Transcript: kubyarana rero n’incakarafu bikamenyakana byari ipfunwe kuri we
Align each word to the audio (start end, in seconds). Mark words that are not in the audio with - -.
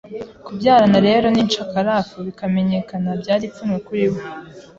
kubyarana 0.45 0.99
rero 1.07 1.25
n’incakarafu 1.35 2.15
bikamenyakana 2.25 3.09
byari 3.21 3.43
ipfunwe 3.45 3.77
kuri 3.87 4.05
we 4.13 4.21